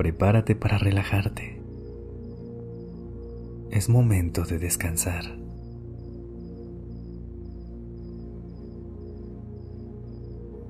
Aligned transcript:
Prepárate 0.00 0.56
para 0.56 0.78
relajarte. 0.78 1.60
Es 3.70 3.90
momento 3.90 4.44
de 4.44 4.58
descansar. 4.58 5.24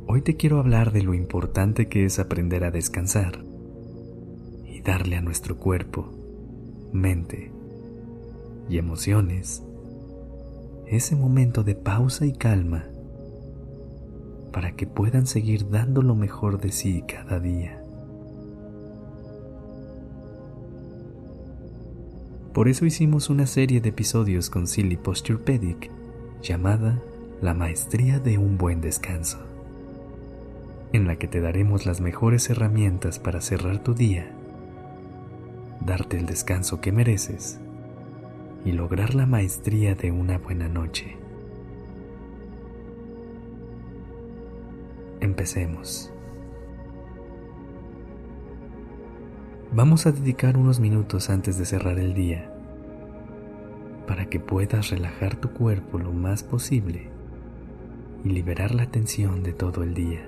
Hoy 0.09 0.23
te 0.23 0.34
quiero 0.34 0.59
hablar 0.59 0.90
de 0.90 1.04
lo 1.04 1.14
importante 1.14 1.88
que 1.88 2.04
es 2.06 2.18
aprender 2.18 2.64
a 2.64 2.73
descansar 2.73 3.45
y 4.66 4.80
darle 4.80 5.14
a 5.14 5.20
nuestro 5.20 5.59
cuerpo, 5.59 6.10
mente 6.92 7.52
y 8.68 8.78
emociones 8.78 9.62
ese 10.88 11.15
momento 11.15 11.62
de 11.62 11.76
pausa 11.76 12.26
y 12.26 12.32
calma 12.32 12.87
para 14.52 14.74
que 14.74 14.88
puedan 14.88 15.28
seguir 15.28 15.70
dando 15.70 16.02
lo 16.02 16.16
mejor 16.16 16.60
de 16.60 16.73
sí 16.73 17.04
cada 17.06 17.38
día. 17.38 17.79
Por 22.52 22.66
eso 22.66 22.84
hicimos 22.84 23.30
una 23.30 23.46
serie 23.46 23.80
de 23.80 23.90
episodios 23.90 24.51
con 24.51 24.66
Silly 24.66 24.96
Posturepedic 24.96 25.88
llamada 26.43 27.01
La 27.40 27.54
Maestría 27.54 28.18
de 28.18 28.38
un 28.38 28.59
Buen 28.59 28.80
Descanso, 28.80 29.38
en 30.93 31.06
la 31.06 31.15
que 31.15 31.28
te 31.28 31.40
daremos 31.40 31.87
las 31.87 32.01
mejores 32.01 32.51
herramientas 32.51 33.21
para 33.21 33.40
cerrar 33.40 33.84
tu 33.84 33.95
día, 33.95 34.32
darte 35.80 36.18
el 36.18 36.26
descanso 36.26 36.80
que 36.80 36.90
mereces 36.90 37.60
y 38.65 38.73
lograr 38.73 39.15
la 39.15 39.26
maestría 39.26 39.95
de 39.95 40.10
una 40.10 40.38
buena 40.38 40.68
noche. 40.68 41.16
Empecemos. 45.21 46.12
Vamos 49.73 50.04
a 50.07 50.10
dedicar 50.10 50.57
unos 50.57 50.80
minutos 50.80 51.30
antes 51.30 51.57
de 51.57 51.65
cerrar 51.65 52.01
el 52.01 52.13
día 52.13 52.51
para 54.09 54.27
que 54.27 54.40
puedas 54.40 54.90
relajar 54.90 55.37
tu 55.37 55.51
cuerpo 55.51 55.96
lo 55.96 56.12
más 56.12 56.43
posible 56.43 57.09
y 58.24 58.30
liberar 58.30 58.74
la 58.74 58.87
tensión 58.87 59.45
de 59.45 59.52
todo 59.52 59.85
el 59.85 59.95
día. 59.95 60.27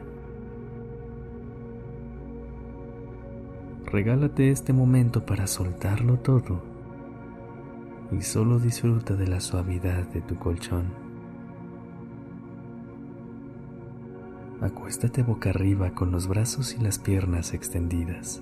Regálate 3.87 4.53
este 4.53 4.73
momento 4.73 5.27
para 5.27 5.49
soltarlo 5.49 6.21
todo 6.21 6.63
y 8.13 8.23
solo 8.23 8.61
disfruta 8.61 9.17
de 9.17 9.27
la 9.27 9.41
suavidad 9.41 10.07
de 10.07 10.21
tu 10.21 10.37
colchón. 10.37 10.85
Acuéstate 14.61 15.25
boca 15.25 15.51
arriba 15.51 15.91
con 15.97 16.13
los 16.13 16.29
brazos 16.29 16.77
y 16.79 16.81
las 16.81 17.01
piernas 17.01 17.55
extendidas. 17.55 18.41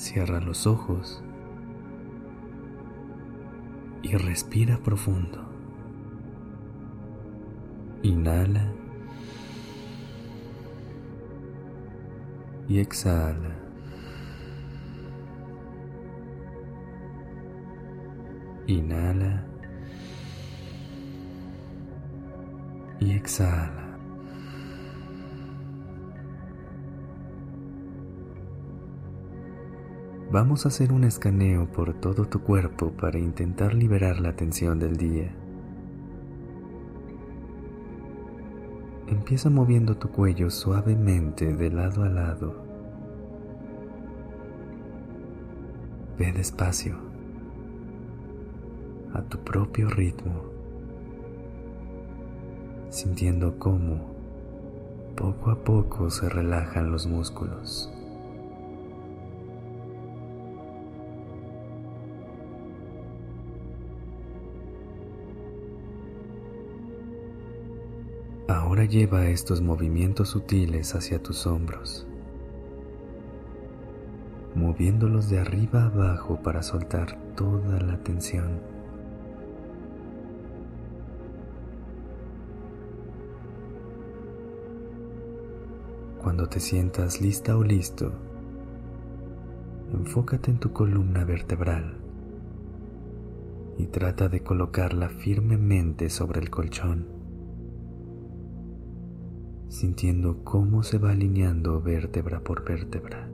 Cierra 0.00 0.40
los 0.40 0.66
ojos 0.66 1.22
y 4.00 4.16
respira 4.16 4.78
profundo. 4.78 5.46
Inhala 8.02 8.72
y 12.66 12.78
exhala. 12.78 13.54
Inhala 18.68 19.44
y 23.00 23.12
exhala. 23.12 23.89
Vamos 30.32 30.64
a 30.64 30.68
hacer 30.68 30.92
un 30.92 31.02
escaneo 31.02 31.66
por 31.72 31.92
todo 31.94 32.24
tu 32.24 32.40
cuerpo 32.42 32.92
para 32.92 33.18
intentar 33.18 33.74
liberar 33.74 34.20
la 34.20 34.36
tensión 34.36 34.78
del 34.78 34.96
día. 34.96 35.34
Empieza 39.08 39.50
moviendo 39.50 39.96
tu 39.96 40.08
cuello 40.10 40.48
suavemente 40.48 41.52
de 41.56 41.70
lado 41.70 42.04
a 42.04 42.08
lado. 42.08 42.54
Ve 46.16 46.30
despacio, 46.30 46.94
a 49.12 49.22
tu 49.22 49.38
propio 49.38 49.88
ritmo, 49.88 50.44
sintiendo 52.88 53.58
cómo 53.58 54.14
poco 55.16 55.50
a 55.50 55.64
poco 55.64 56.08
se 56.08 56.28
relajan 56.28 56.92
los 56.92 57.08
músculos. 57.08 57.92
Lleva 68.88 69.28
estos 69.28 69.60
movimientos 69.60 70.30
sutiles 70.30 70.94
hacia 70.94 71.22
tus 71.22 71.46
hombros, 71.46 72.06
moviéndolos 74.54 75.28
de 75.28 75.38
arriba 75.38 75.84
abajo 75.84 76.40
para 76.42 76.62
soltar 76.62 77.16
toda 77.36 77.78
la 77.80 78.02
tensión. 78.02 78.60
Cuando 86.22 86.48
te 86.48 86.58
sientas 86.58 87.20
lista 87.20 87.56
o 87.56 87.62
listo, 87.62 88.12
enfócate 89.92 90.50
en 90.50 90.58
tu 90.58 90.72
columna 90.72 91.24
vertebral 91.24 91.98
y 93.78 93.86
trata 93.86 94.28
de 94.28 94.42
colocarla 94.42 95.10
firmemente 95.10 96.08
sobre 96.08 96.40
el 96.40 96.50
colchón 96.50 97.19
sintiendo 99.70 100.42
cómo 100.42 100.82
se 100.82 100.98
va 100.98 101.12
alineando 101.12 101.80
vértebra 101.80 102.42
por 102.42 102.64
vértebra. 102.64 103.30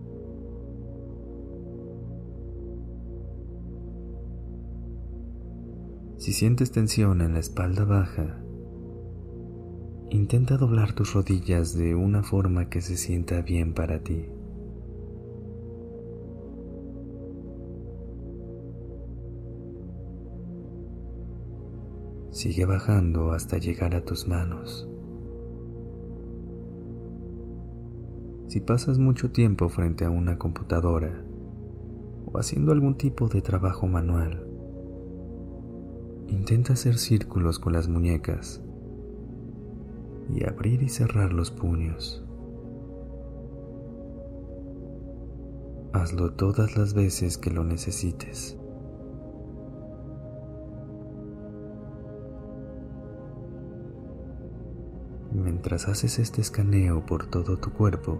Si 6.19 6.33
sientes 6.33 6.71
tensión 6.73 7.23
en 7.23 7.33
la 7.33 7.41
espalda 7.41 7.85
baja, 7.85 8.39
intenta 10.11 10.59
doblar 10.59 10.93
tus 10.93 11.15
rodillas 11.15 11.75
de 11.75 11.95
una 11.95 12.23
forma 12.23 12.69
que 12.69 12.83
se 12.83 12.97
sienta 12.97 13.41
bien 13.41 13.73
para 13.73 14.03
ti. 14.03 14.27
Sigue 22.31 22.67
bajando 22.67 23.33
hasta 23.33 23.57
llegar 23.57 23.95
a 23.95 24.05
tus 24.05 24.29
manos. 24.29 24.87
Si 28.56 28.61
pasas 28.61 28.99
mucho 28.99 29.33
tiempo 29.33 29.69
frente 29.69 30.06
a 30.06 30.11
una 30.11 30.39
computadora 30.39 31.13
o 32.25 32.39
haciendo 32.39 32.72
algún 32.72 32.97
tipo 32.97 33.28
de 33.28 33.42
trabajo 33.42 33.86
manual, 33.86 34.48
intenta 36.28 36.72
hacer 36.72 36.97
círculos 36.97 37.59
con 37.59 37.75
las 37.75 37.86
muñecas 37.86 38.63
y 40.34 40.48
abrir 40.48 40.83
y 40.83 40.89
cerrar 40.89 41.34
los 41.34 41.51
puños. 41.51 42.25
Hazlo 45.92 46.33
todas 46.33 46.78
las 46.78 46.95
veces 46.95 47.36
que 47.36 47.51
lo 47.51 47.63
necesites. 47.63 48.57
Mientras 55.34 55.89
haces 55.89 56.19
este 56.19 56.41
escaneo 56.41 57.04
por 57.04 57.27
todo 57.27 57.59
tu 57.59 57.71
cuerpo, 57.71 58.19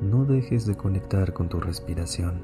no 0.00 0.24
dejes 0.24 0.66
de 0.66 0.76
conectar 0.76 1.32
con 1.32 1.48
tu 1.48 1.60
respiración. 1.60 2.40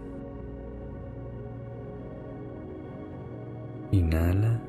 Inhala 3.90 4.60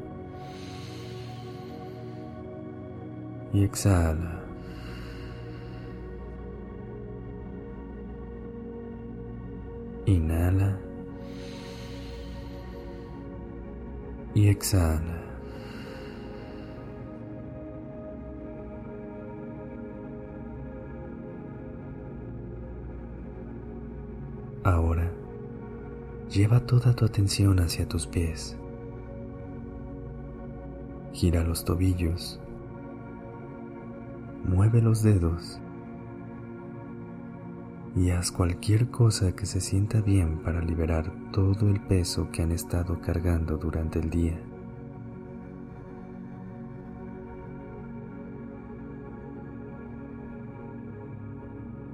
y 3.54 3.64
exhala. 3.64 4.44
Inhala. 10.06 10.78
Y 14.36 14.50
exhala. 14.50 15.23
Ahora, 24.64 25.12
lleva 26.30 26.62
toda 26.62 26.96
tu 26.96 27.04
atención 27.04 27.60
hacia 27.60 27.86
tus 27.86 28.08
pies. 28.08 28.58
Gira 31.12 31.44
los 31.44 31.66
tobillos. 31.66 32.40
Mueve 34.46 34.82
los 34.82 35.04
dedos. 35.04 35.60
Y 37.98 38.12
haz 38.12 38.32
cualquier 38.32 38.90
cosa 38.90 39.36
que 39.36 39.46
se 39.46 39.60
sienta 39.60 40.00
bien 40.00 40.38
para 40.38 40.62
liberar 40.62 41.12
todo 41.34 41.68
el 41.70 41.82
peso 41.82 42.30
que 42.32 42.42
han 42.42 42.54
estado 42.54 43.02
cargando 43.02 43.58
durante 43.58 44.00
el 44.00 44.10
día. 44.10 44.40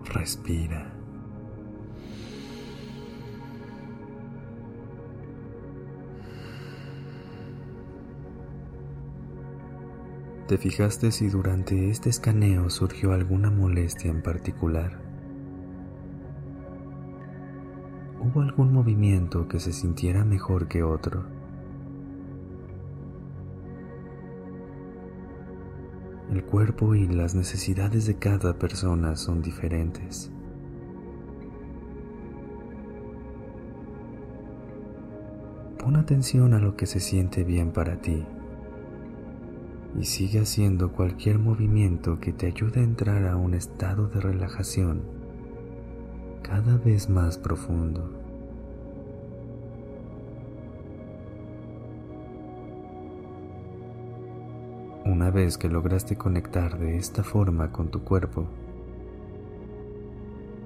Respira. 0.06 0.99
¿Te 10.50 10.58
fijaste 10.58 11.12
si 11.12 11.30
durante 11.30 11.92
este 11.92 12.10
escaneo 12.10 12.72
surgió 12.72 13.14
alguna 13.14 13.52
molestia 13.52 14.10
en 14.10 14.24
particular? 14.24 15.00
¿Hubo 18.20 18.42
algún 18.42 18.74
movimiento 18.74 19.48
que 19.48 19.60
se 19.60 19.72
sintiera 19.72 20.26
mejor 20.26 20.68
que 20.68 20.82
otro? 20.82 21.28
El 26.32 26.44
cuerpo 26.44 26.96
y 26.96 27.06
las 27.08 27.36
necesidades 27.36 28.08
de 28.08 28.16
cada 28.16 28.58
persona 28.58 29.16
son 29.18 29.44
diferentes. 29.44 30.32
Pon 35.78 35.96
atención 35.96 36.56
a 36.56 36.60
lo 36.60 36.76
que 36.76 36.88
se 36.88 37.00
siente 37.00 37.44
bien 37.44 37.72
para 37.72 38.02
ti 38.02 38.26
y 40.00 40.06
sigue 40.06 40.40
haciendo 40.40 40.94
cualquier 40.94 41.40
movimiento 41.40 42.20
que 42.22 42.32
te 42.32 42.48
ayude 42.48 42.80
a 42.80 42.84
entrar 42.84 43.28
a 43.28 43.36
un 43.36 43.54
estado 43.54 44.08
de 44.08 44.22
relajación 44.22 45.02
cada 46.42 46.78
vez 46.78 47.10
más 47.10 47.38
profundo. 47.38 48.10
Una 55.04 55.32
vez 55.32 55.58
que 55.58 55.68
lograste 55.68 56.16
conectar 56.16 56.80
de 56.80 56.96
esta 56.96 57.24
forma 57.24 57.74
con 57.74 57.90
tu 57.90 58.04
cuerpo, 58.04 58.48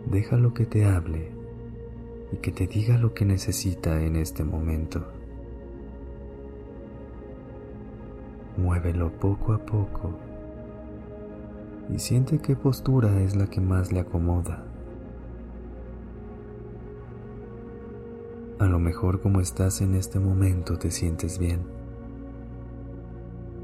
déjalo 0.05 0.53
que 0.53 0.65
te 0.67 0.85
hable 0.85 1.31
y 2.31 2.37
que 2.37 2.51
te 2.51 2.67
diga 2.67 2.99
lo 2.99 3.15
que 3.15 3.25
necesita 3.25 3.99
en 4.03 4.15
este 4.15 4.43
momento. 4.43 5.12
Muévelo 8.57 9.11
poco 9.11 9.53
a 9.53 9.57
poco 9.57 10.11
y 11.93 11.99
siente 11.99 12.39
qué 12.39 12.55
postura 12.55 13.21
es 13.21 13.35
la 13.35 13.47
que 13.47 13.61
más 13.61 13.91
le 13.91 13.99
acomoda. 13.99 14.63
A 18.59 18.65
lo 18.65 18.79
mejor 18.79 19.21
como 19.21 19.41
estás 19.41 19.81
en 19.81 19.95
este 19.95 20.19
momento 20.19 20.77
te 20.77 20.91
sientes 20.91 21.39
bien. 21.39 21.61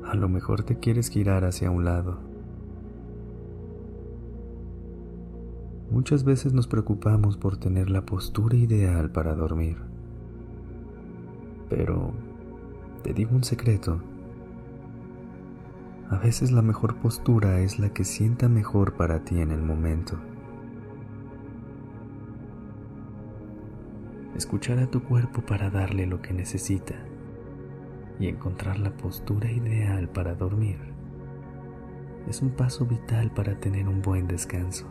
A 0.06 0.16
lo 0.16 0.28
mejor 0.28 0.64
te 0.64 0.78
quieres 0.78 1.10
girar 1.10 1.46
hacia 1.46 1.72
un 1.72 1.86
lado. 1.86 2.18
Muchas 5.92 6.24
veces 6.24 6.54
nos 6.54 6.68
preocupamos 6.68 7.38
por 7.38 7.58
tener 7.58 7.90
la 7.90 8.06
postura 8.06 8.58
ideal 8.58 9.12
para 9.12 9.36
dormir. 9.36 9.78
Pero 11.70 12.12
te 13.04 13.14
digo 13.14 13.36
un 13.36 13.44
secreto. 13.44 14.02
A 16.10 16.18
veces 16.18 16.52
la 16.52 16.64
mejor 16.64 16.96
postura 16.96 17.60
es 17.60 17.78
la 17.78 17.90
que 17.90 18.04
sienta 18.04 18.50
mejor 18.50 18.94
para 18.94 19.24
ti 19.24 19.42
en 19.42 19.52
el 19.52 19.62
momento. 19.62 20.18
Escuchar 24.36 24.80
a 24.80 24.88
tu 24.88 25.04
cuerpo 25.04 25.42
para 25.42 25.70
darle 25.70 26.08
lo 26.08 26.20
que 26.20 26.34
necesita 26.34 26.96
y 28.20 28.28
encontrar 28.28 28.80
la 28.80 28.90
postura 28.90 29.52
ideal 29.52 30.10
para 30.10 30.34
dormir 30.34 30.80
es 32.28 32.42
un 32.42 32.50
paso 32.52 32.88
vital 32.88 33.32
para 33.32 33.60
tener 33.60 33.88
un 33.88 34.02
buen 34.02 34.28
descanso. 34.28 34.88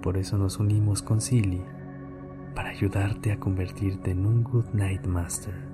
Por 0.00 0.16
eso 0.16 0.38
nos 0.38 0.58
unimos 0.58 1.02
con 1.02 1.20
Silly 1.20 1.62
para 2.54 2.70
ayudarte 2.70 3.32
a 3.32 3.38
convertirte 3.38 4.12
en 4.12 4.24
un 4.24 4.42
Good 4.42 4.72
Night 4.72 5.06
Master 5.06 5.71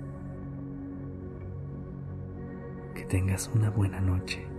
tengas 3.04 3.50
una 3.54 3.70
buena 3.70 4.00
noche. 4.00 4.57